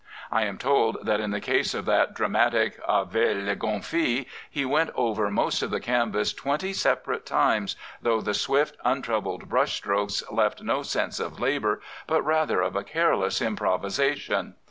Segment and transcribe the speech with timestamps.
[0.31, 4.89] I am told that in the case of that dramatic A Vele Gonfie," he went
[4.95, 10.63] over most of the canvas twenty separate times, though the swift, untroubled brush strokes left
[10.63, 14.55] no sense of labour, but rather of a careless improvisation.